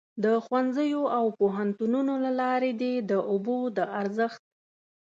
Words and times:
د 0.23 0.25
ښوونځیو 0.43 1.01
او 1.17 1.25
پوهنتونونو 1.39 2.13
له 2.25 2.31
لارې 2.41 2.71
دې 2.81 2.93
د 3.09 3.11
اوبو 3.31 3.57
د 3.77 3.79
ارزښت. 3.99 4.41